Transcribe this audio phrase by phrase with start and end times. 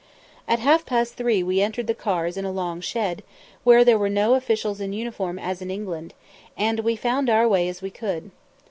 [0.47, 3.21] At half past three we entered the cars in a long shed,
[3.63, 6.15] where there were no officials in uniform as in England,
[6.57, 8.31] and we found our way in as we could.